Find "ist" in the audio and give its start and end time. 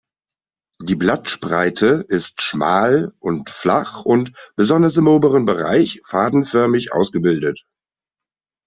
2.07-2.41